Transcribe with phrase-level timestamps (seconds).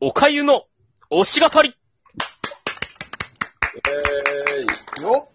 [0.00, 0.62] おかゆの
[1.10, 1.74] 推し語り
[3.74, 5.02] えーい。
[5.02, 5.28] よ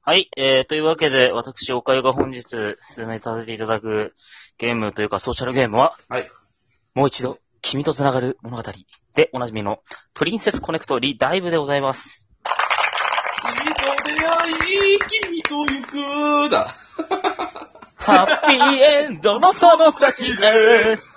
[0.00, 4.16] はい、えー、というわけで、私、おかゆが本日進めさせていただく
[4.58, 6.28] ゲームというかソーシャルゲームは、はい。
[6.94, 8.64] もう一度、君と繋がる物語
[9.14, 9.78] でおなじみの、
[10.14, 12.26] プリンセスコネクトリダイブでございます。
[13.54, 16.74] 君と出会い、君と行くだ。
[17.98, 21.11] ハッピーエンドのその先で。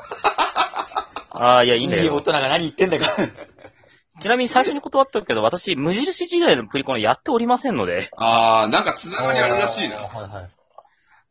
[1.38, 2.04] ああ、いや、いいんだよ。
[2.04, 3.16] いい大人が何言ってんだか。
[4.22, 9.98] ちなみに最初に断ったけど、私、無印時代のプリコネやっておりませんので、あー、なんか繋がりあるらしいな。
[9.98, 10.50] はいはい。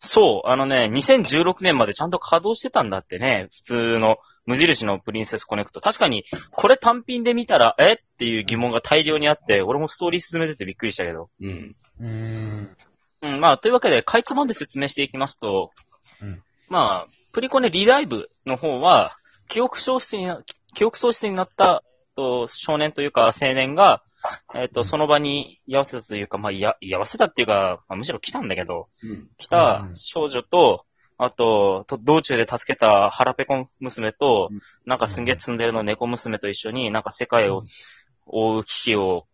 [0.00, 5.80] そう、あのね、2016年までちゃんと稼働してたんだってね、普通の無印のプリンセスコネクト。
[5.80, 11.30] 確かに、これ単品で見たら、えっていう疑問が大量にあって、俺もストーリー進めててびっくりしたけど。
[11.40, 11.76] うん。
[12.00, 12.76] うーん。
[13.22, 15.70] うん、まあ、というわけで、かいつまんで説明していきますと、
[16.20, 19.16] うんまあ、プリコネリライブの方は、
[19.48, 20.42] 記憶喪失にな、
[20.74, 21.82] 記憶喪失になった、
[22.16, 24.02] と少年というか青年が、
[24.54, 29.28] えっ、と、その場に居合わせたというか、まあ、いや、居合わせたっていうか、まあ、むしろ来たんだけど、うん。
[29.36, 30.86] 来たうん少女と、
[31.18, 37.60] あと、と道中で助けた腹ペコ娘とうん、なんかすんげえツンデレの猫娘と一緒に、なんか世界を
[38.26, 39.26] 覆う危機を、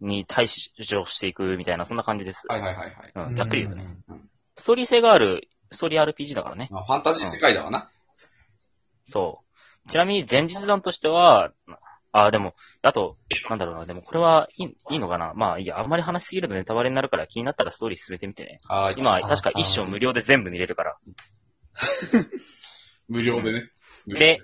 [0.00, 2.46] に対処していくみたいな、そんな感じです。
[2.48, 3.28] はいはいはいはい。
[3.28, 3.84] うん、ざっくり言うとね。
[3.84, 4.20] ね。
[4.56, 6.68] ストーリー性がある、ストーリー RPG だからね。
[6.72, 7.88] あファンタジー世界だわな。
[9.06, 9.42] そ
[9.86, 9.88] う。
[9.88, 11.52] ちなみに前日談としては、
[12.12, 13.16] あ、でも、あと、
[13.48, 15.32] なんだろうな、でもこれはいいいいのかな？
[15.34, 18.58] まあ、いや、あんまり話しすぎるとネタバレになるから気になったらストーリー進めてみてね。
[18.68, 20.96] あー、今、あ確か一章無料で全部見れるから。
[23.08, 23.70] 無料でね。
[24.06, 24.40] で、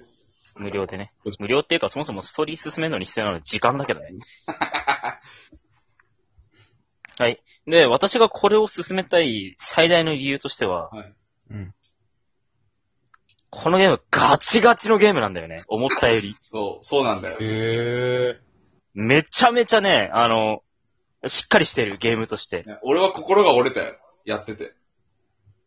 [0.54, 1.12] 無料でね。
[1.40, 4.10] 無料っていうか、そもそもストーリー進めるのに必要なのは時間だけどね。
[7.18, 7.42] はい。
[7.66, 11.14] で、私がこれを進めたい最大の理由としては、はい。
[11.50, 11.74] うん。
[13.54, 15.62] このゲームガチガチのゲームなんだよね。
[15.68, 16.34] 思ったより。
[16.46, 17.36] そう、そうなんだよ。
[17.38, 18.40] へ
[18.94, 20.62] めちゃめちゃね、あの、
[21.26, 22.62] しっかりしてるゲームとして。
[22.62, 23.94] ね俺は心が折れたよ。
[24.24, 24.72] やってて。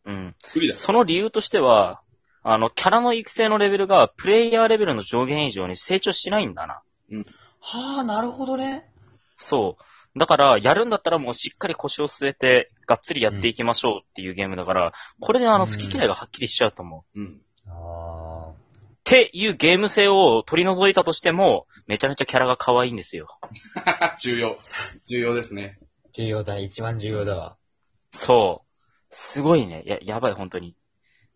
[0.04, 0.34] うん。
[0.52, 0.74] 無理だ。
[0.74, 2.02] その理由としては、
[2.42, 6.82] あの、キャラの育成のレベルがプレイヤーレベルの上限以上に成長しないんだな。
[7.60, 8.90] はあ、なるほどね。
[9.38, 9.76] そ
[10.14, 10.18] う。
[10.18, 17.20] だから、やるんだったらもうしっかり腰を据えて、がっつりやっていきましょうっていうゲームだから、これであの、うん好き嫌いがはっきりしちゃうと思う。
[17.20, 17.40] うん。
[17.68, 18.54] あっ
[19.04, 23.28] ていうゲーム性を取り除いたとしても、めちゃめちゃキャラが可愛いんですよ。
[24.20, 24.58] 重要。
[25.06, 25.78] 重要ですね。
[25.82, 25.86] あ。
[26.12, 26.62] 重要だね。
[26.62, 27.56] 一番重要だわ。
[28.12, 29.14] そう。
[29.14, 29.82] すごいね。
[29.86, 30.74] や、やばい、本当に。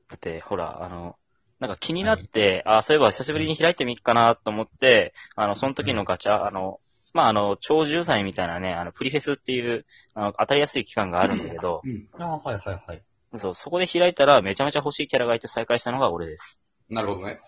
[0.08, 1.16] だって、ほら、あの、
[1.60, 6.80] なんか気になって、あ、そういえば久しぶりに開いてみっかなと思って、あの、その時のガチャ、あの、
[7.12, 12.08] まあ、あの、超重祭みたいなね、あの、プリフェスっていう、あの、当たりやすい期間があるんだけど、うん。
[12.18, 13.02] ああ、はいはいはい。
[13.38, 16.60] そう、そこで開いたらめちゃめちゃ欲しいキャラがいて再開したのが俺です。
[16.88, 17.40] なるほどね。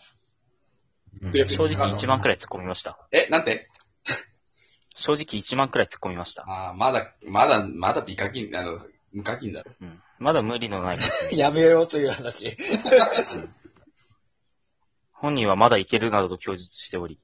[1.20, 2.98] うんで正直1万くらい突っ込みました。
[3.12, 3.68] え、なんて？
[4.94, 6.44] 正直1万くらい突っ込みました。
[6.46, 8.78] あー、まだ、まだ、まだ美課金、あの、
[9.12, 9.72] 無課金だろ。
[9.80, 10.02] うん。
[10.18, 10.98] まだ無理のない
[11.36, 12.56] やめよう、そういう話。
[15.12, 17.18] 本人はまだいけるなどと供述しており。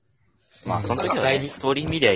[0.65, 2.15] まあ、うんその時は、ね、ストーリー見りゃ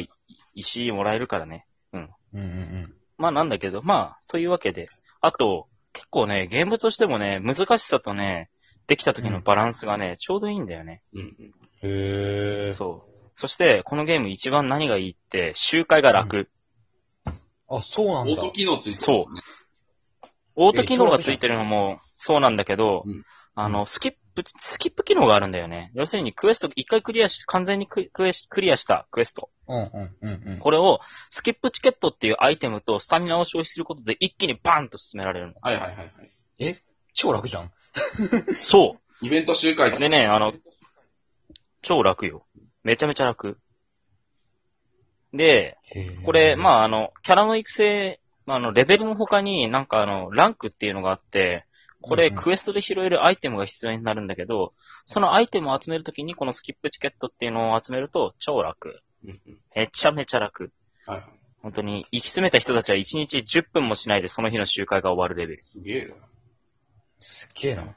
[0.55, 1.67] 石もらえるからね。
[1.93, 2.95] うんうんうん。
[3.17, 4.87] まあなんだけど、まあ、というわけで。
[5.21, 8.51] あと、結構ね、ゲームとしてもね、難しさとね、
[8.87, 11.03] できた時のバランスがね、ちょうどいいんだよね。
[11.13, 11.29] うんうん。
[11.83, 12.73] へえ。
[12.73, 13.31] そう。
[13.37, 16.49] そして、このゲーム一番何がいいって、周回が楽。
[17.69, 18.33] あ、そうなんだ。
[18.33, 19.35] オート機能ついてる、そう。
[20.55, 25.91] オート機能がついてるのもそうなんだけど、うんあの、スキップ、スキップ機能があるんだよね。
[25.95, 29.51] 要するにクエスト、一回クリアし、完全にククエスクリアしたクエスト。
[29.69, 30.59] うんうんうんうん。
[30.59, 31.01] これを、
[31.31, 35.55] スキップチケットっていうアイテムとスタミナを消費することで一気にバンと進められるの。
[35.61, 36.77] はいはいはいはい。
[37.15, 37.71] 超楽じゃん。
[38.55, 39.99] そイベント集会う。
[39.99, 40.53] でね、あの、
[41.83, 42.47] 超楽よ。
[42.83, 43.59] めちゃめちゃ楽。
[45.33, 45.79] で、
[46.25, 46.81] これ、まあ。
[46.81, 51.65] あ、あの、キャラの育成、まあ、あの、レベルの他になんかあの、ランクっていうのがあって、
[52.03, 54.75] これ、クエストで拾えるアイテムが必要になるんだけど、
[55.07, 59.01] そのアイテムを集めるときに、このスキップチケットっていうのを集めると、超楽。
[59.75, 60.73] めちゃめちゃ楽。
[61.07, 61.29] はいはい。
[61.63, 65.57] 本当に、行き詰めた人たちは1日10分もしないでその日の集会が終わるレベル。
[65.57, 66.17] すげえな。
[67.21, 67.97] すっげえな。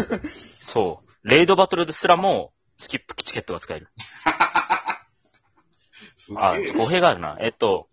[0.60, 1.28] そう。
[1.28, 3.88] レイドバトルですらも、スキップチケットが使える。
[6.16, 6.72] すげあ、え。
[6.72, 7.36] 語弊があるな。
[7.40, 7.90] えっと、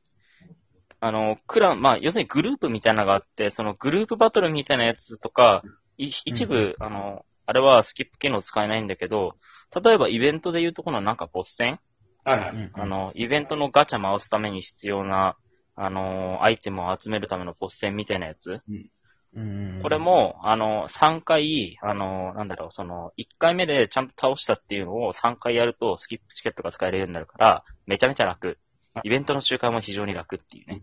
[1.01, 5.63] あの、クラン、まあ、要するにグループみたいなのがあって、そのグループバトルみたいなやつとか、
[5.97, 9.35] い一部、あの、あれはスキップ機能使えないんだけど、
[9.83, 11.79] 例えばイベントで言うとこのなんかボス戦、
[12.25, 12.49] はいはい。
[12.51, 15.37] うんあ、の、イベントのガチャ回すために必要な、
[15.75, 18.89] あの、アイテムを集めるためのボス戦みたいなやつ、うん
[19.35, 19.81] うん。
[19.81, 28.68] これ、も、あの、3回、あの、なんだろう、その、1回目でちゃんと倒したっていうのを3回やると、スキップチケットが使えるようになるから、めちゃめちゃ楽あ。
[29.03, 30.81] イベントの周回も非常に楽っていうね。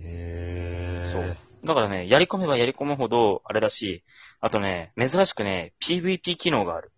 [0.00, 1.10] へー。
[1.10, 4.04] そうだからね、やり込めばやり込むほど、あれだし、
[4.40, 6.92] あとね、珍しくね、PVP 機能がある。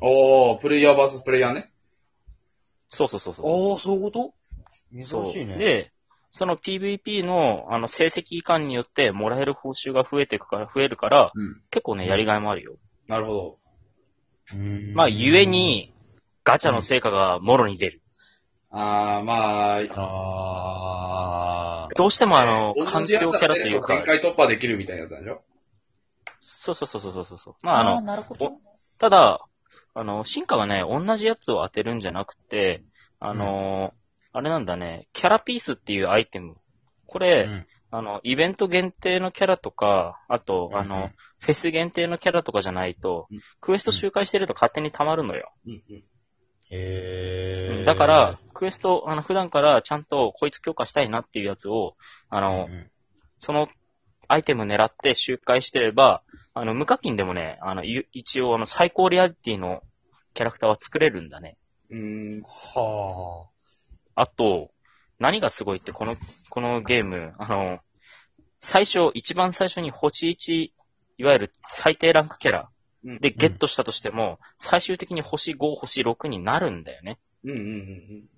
[0.00, 1.72] おー、プレイヤーバースプレイヤーね。
[2.90, 3.72] そうそうそうそう。
[3.72, 4.34] ああ、そういうこと？
[4.92, 5.92] 珍しいね。、で、
[6.30, 11.62] その PVP の、あの、成績以下によってもらえる報酬が増えていくから、増えるから、うん。
[11.70, 12.76] 結構ね、やりがいもあるよ。
[13.08, 13.58] なるほど。
[14.54, 15.92] うんまあ、ゆえ、に、
[16.44, 18.02] ガチャの成果がもろに出る。
[18.70, 19.84] あー、まあ、
[21.84, 25.42] あどうしてもあの、環境キャラとというか限、界突破できるみたいなやつなんでしょ？
[26.40, 27.54] そうそうそうそうそうそう。
[27.62, 27.76] まあ。
[27.78, 28.52] あ、あの、なるほど。
[28.98, 29.40] ただ、
[29.94, 32.82] あの、進化はね、同じやつを当てるんじゃなくて、
[33.20, 33.94] あの、
[34.32, 36.56] あれなんだね、キャラピースっていうアイテム。
[37.06, 45.50] これ、うんあの、イベント限定のキャラとか、あと、あうんの、フェス限定のキャラとかじゃないとうん、クエスト周回してると勝手に溜まるのよ。
[45.66, 46.04] うんうん。
[46.70, 47.84] へー。
[47.86, 51.96] だから、クエスト、あの、普段からちゃんとこいつ強化したいなっていうやつを、
[52.28, 52.90] あの、うん
[53.40, 53.68] その
[54.26, 56.22] アイテム狙って周回してれば、
[56.52, 59.80] あの、無課金でもね、あの、い一応、あの、最高リアリティの
[60.34, 61.56] キャラクターは作れるんだね。
[61.88, 62.42] うーん。
[62.42, 63.46] は
[64.16, 64.72] あと、
[65.20, 66.16] 何がすごいって、この、
[66.50, 67.78] このゲーム、あの、
[68.60, 70.52] 最初、一番最初に星1、
[71.18, 72.68] いわゆる最低ランクキャラ
[73.04, 77.18] うんでゲットしたとしても、最終的に星5、星6になるんだよね。
[77.44, 77.70] うんうんうんあ。
[77.70, 77.74] う
[78.14, 78.37] ん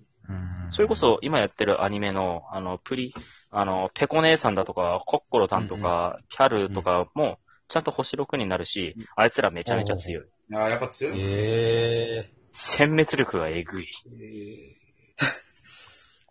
[0.71, 3.13] それこ、そ、今やってるアニメの、あの、プリ、
[3.49, 10.23] あの、ペコ姉さんだとか、コッコロタンとか、キャルとかも、ちゃんと星6になるしうん、あいつらめちゃめちゃ強い。
[10.23, 10.57] うん。
[10.57, 11.19] あー、やっぱ強い。
[11.19, 13.87] へ殲滅力がえぐい。
[14.07, 14.81] えー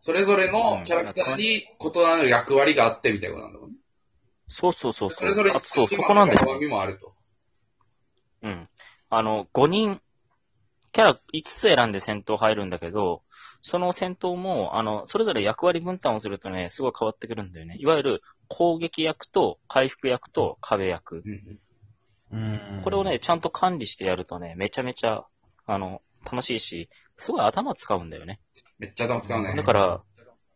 [0.02, 1.66] それぞれのキャラクターに異
[2.02, 3.76] なる役割があってみたいなことなんだもんね。
[4.48, 5.18] そうそうそうそ。
[5.18, 6.68] そうれぞれあとそう、そこなんですよ。
[6.68, 7.14] もあると。
[8.42, 8.68] うん。
[9.10, 10.00] あの、5人、
[10.92, 13.22] キャラ5つ選んで戦闘入るんだけど、
[13.62, 17.76] その戦闘も、あの、それぞれ役割分担をするとね、すごい変わってくるんだよね。
[17.78, 21.22] いわゆる攻撃役と回復役と壁役。
[21.24, 21.60] うん
[22.32, 22.36] う
[22.80, 22.82] ん。
[22.82, 25.24] これをね、、ちゃんと管理してやるとね、めちゃめちゃ、
[25.66, 28.40] あの、楽しいし、すごい頭使うんだよね。
[28.78, 29.54] めっちゃ頭使うね。
[29.54, 30.02] だから、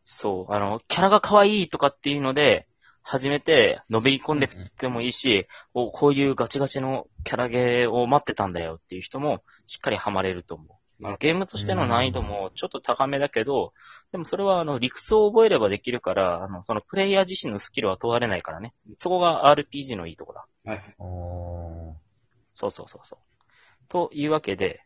[0.04, 2.68] そう、あの、キャラが可愛いとかっていうので、
[3.02, 11.02] 初めて、のめり込んでってもいいし、おこういうガチガチのキャラゲーを待ってたんだよっていう人も、しっかりハマれると思う。
[11.02, 13.72] なるゲームとしての難易度もちょっと高めだけど、
[14.12, 18.74] でもそれはあの理屈を覚えればできるから、あのそのプレイヤー自身のスキルは問われないからね。
[18.98, 20.46] そこが RPG のいいとこだ。
[20.64, 20.82] はい
[22.56, 23.18] そうそうそうそう。
[23.88, 24.82] というわけで、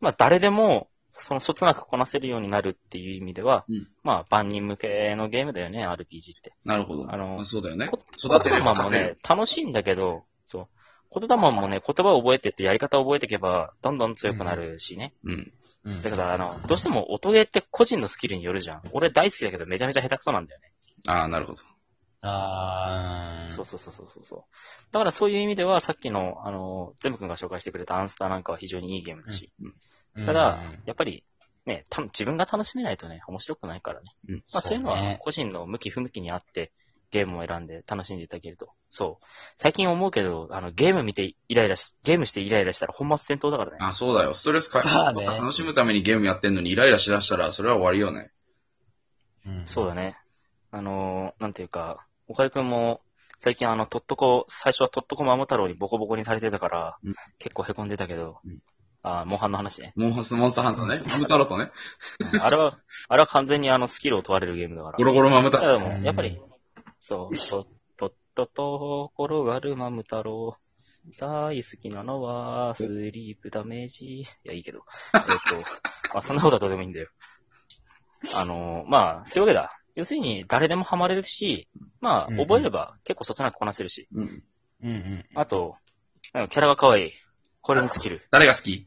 [0.00, 6.54] まあ誰でも、そのそつなくこなせるようになるっていう意味では、うんまあ万人向けのゲームだよね、RPG って。
[6.64, 7.12] なるほど。
[7.12, 7.98] あのまそうだよねこ。
[8.16, 10.68] 育てれば言霊もね、楽しいんだけど、そう。
[11.12, 15.12] 言霊もね、言葉を覚えてってやり方を覚えていけば、どんどん強くなるしね。
[15.24, 15.52] うん。
[15.84, 16.02] うん。
[16.02, 18.82] だから、あの、どうしても音ゲーって個人のスキルによるじゃん。
[18.92, 20.72] 俺大好きだけどめちゃめちゃ下手くそなんだよね。
[21.06, 21.62] ああ、なるほど。
[22.22, 24.42] あーそうそうそうそうそうそう。
[24.92, 29.50] だからそういう意味では、さっきの、あの、ゼム君が紹介してくれたアンスターなんかは非常にいいゲームだし。
[29.60, 29.74] うん
[30.26, 31.22] ただ、やっぱり、
[31.66, 34.12] ね、た自分が楽しめないとね、面白くないからね。
[34.28, 34.36] うん。
[34.52, 36.72] まあそういうのはそうね個人の向き不向きにあって、
[37.10, 38.70] ゲームを選んで楽しんでいただけると。
[38.88, 39.24] そう。
[39.56, 43.78] 最近思うけど、あの、ゲーム見てイライラし、ゲームしてイライラしたら本末転倒だからね。
[43.80, 44.34] あ、そうだよ。
[44.34, 48.30] ストレスか、まあね楽しむためにゲームやってんのにイライラしだしたら、それは終わりよね。
[49.46, 50.16] うんそうだね。
[50.70, 53.00] あのーなんていうか、岡井くんも、
[53.40, 58.58] 最近あの、とっとこ、最初はとっとこマモ太郎にボコボコにされてたから、うん結構凹んでたけど、うん
[59.02, 59.94] あーモンハンの話ね。
[59.96, 61.02] モンハン、モンスターハンターね。
[61.08, 61.70] マム太郎とね。
[62.34, 64.98] うんあれは、あれは完全にあの、スキルを問われるゲームだから。
[64.98, 65.78] ゴロゴロマム太いや郎。
[65.78, 66.38] でも、やっぱり、
[67.00, 67.66] そう、と、
[67.96, 70.56] とっとと転がるマム太郎。
[71.18, 74.06] 大好きなのは、スリープダメージ。
[74.20, 74.84] いや、いいけど。
[75.14, 75.32] えっと、
[76.14, 77.08] まあ、そんなことはどうでもいいんだよ。
[78.36, 79.76] あの、まあ、そういうわけだ。
[79.94, 81.68] 要するに、誰でもハマれるし、
[82.00, 84.08] まあ、覚えれば結構そつなくこなせるし。
[84.14, 84.44] うん。
[84.82, 85.26] うんうん。
[85.34, 85.76] あと、
[86.34, 87.12] うんキャラが可愛い。
[87.60, 88.26] これのスキル。
[88.30, 88.86] 誰が好き？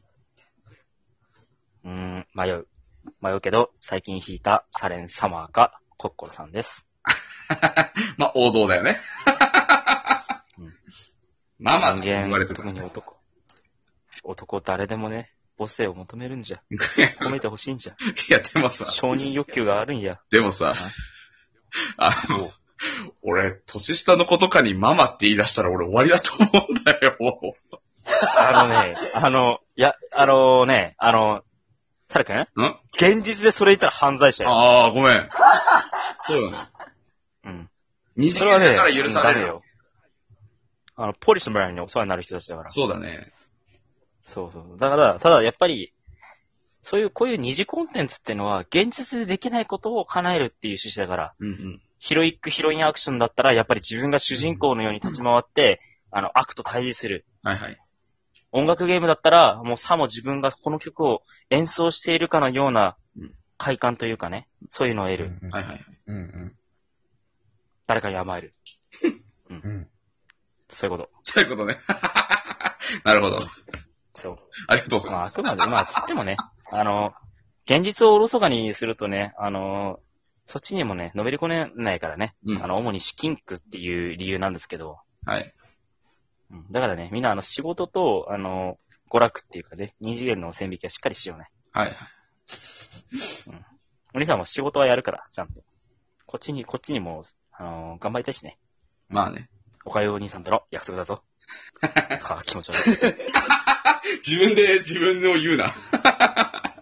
[1.84, 2.66] うーん、迷う。
[3.20, 6.88] 迷うけど、最近弾いたサレンサマーか、コッコロさんです。
[8.16, 9.00] まあ、王道だよね
[10.58, 10.72] うん。
[11.58, 12.72] ママって言われてた特。
[12.72, 13.16] に男。
[14.22, 16.62] 男誰でもね、母性を求めるんじゃ。
[17.20, 17.94] 褒めてほしいんじゃ。
[18.28, 20.20] いや、でもさ、承認欲求があるんや。
[20.30, 20.74] でもさ、
[21.96, 22.52] あの、
[23.22, 27.16] 俺、年下の子とかにママって言い出したら俺終わりだと思うんだよ。
[28.38, 31.42] あのね、あの、いや、あのね、あの、
[32.08, 32.40] タル君？
[32.40, 32.46] ん？
[32.92, 34.50] 現実でそれ言ったら犯罪者よ。
[34.50, 35.28] ああ、ごめん。
[36.22, 36.68] そうよね。
[38.16, 38.24] うん。
[38.24, 39.46] 二次元それはね、だから許される。
[39.48, 39.62] よ。
[40.96, 42.70] あの、ポリス村にお世話になる人たちだから。
[42.70, 43.32] そうだね。
[44.22, 44.78] そうそう。
[44.78, 45.92] だから、ただやっぱり、
[46.82, 51.82] そういう、こういう二次コンテンツっていうのは、現実でできないことを叶えるっていう趣旨だから、うんうん。
[51.98, 55.80] ヒロイックヒロインアクションだったら、やっぱり自分が主人公のように立ち回って、
[56.10, 57.24] あの、悪と対峙する。
[57.42, 57.78] はいはい。
[58.52, 65.38] 音楽ゲームだったら、もうさも自分がこの曲を演奏しているかのようなうん快感というかね、そういうのを得る。
[65.42, 65.84] うんはいはい。
[66.06, 66.56] うんうん。
[67.94, 68.54] 誰かに甘える。
[69.50, 69.88] うん。
[70.68, 71.78] そういうこそういうことね。
[73.04, 73.38] なるほど。
[73.38, 73.46] と。
[74.14, 74.36] そう。
[74.66, 75.38] ありがとうございまあ、ます。
[75.38, 76.36] あくまで、まあ、つってもね、
[76.72, 77.14] あの、
[77.66, 80.00] 現実をおろそかにするとね、あの、
[80.48, 85.54] そっちにもね、のめり込めないからね、うんあの、主に資金区っていう理由なんですけど、はい。
[86.50, 88.76] うんだからね、みんなあの、仕事と、あの、
[89.08, 91.48] 娯楽っていうかね、二次元の線引きはしっかりしようね。
[91.70, 91.96] はいはい。
[94.14, 95.62] お兄さんも仕事はやるから、ちゃんと。
[96.26, 97.22] こっちに、こっちにも、
[97.56, 98.58] あの、頑張りたいしね。
[99.08, 99.48] まあね。
[99.84, 101.22] おかゆお兄さんとの約束だぞ。
[101.80, 102.98] は あ、気持ち悪い。
[104.26, 105.72] 自分で自分を言うな。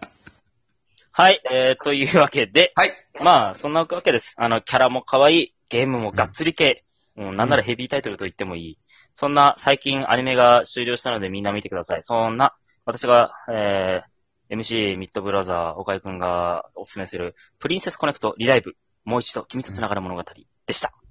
[1.11, 2.91] はい、えー、というわけで、はい。
[3.21, 4.33] まあ、そんなわけです。
[4.37, 6.83] あの、キャラも可愛い、ゲームもがっつり系、
[7.15, 8.79] もうなんならヘビータイトルと言ってもいい。
[9.13, 11.99] そんな最近アニメが終了したのでみんな見てください。
[12.03, 20.23] そんな、私が、えー、MC ミッドブラザー、岡井くんがおすすめする、プリンセスコネクトリライブ、もう一度君と繋がる物語
[20.65, 21.02] でした。